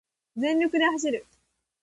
[0.35, 1.27] 全力で走る